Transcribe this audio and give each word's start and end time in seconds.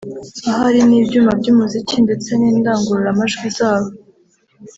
ahari 0.51 0.79
n’ibyuma 0.89 1.31
by’umuziki 1.39 1.95
ndetse 2.05 2.29
n’indangururamajwi 2.39 3.47
zabo 3.57 3.89